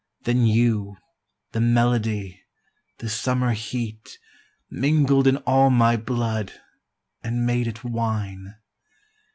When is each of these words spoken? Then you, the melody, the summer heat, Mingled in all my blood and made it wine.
Then 0.23 0.47
you, 0.47 0.97
the 1.51 1.61
melody, 1.61 2.41
the 2.97 3.07
summer 3.07 3.51
heat, 3.53 4.17
Mingled 4.67 5.27
in 5.27 5.37
all 5.45 5.69
my 5.69 5.95
blood 5.95 6.53
and 7.21 7.45
made 7.45 7.67
it 7.67 7.83
wine. 7.83 8.55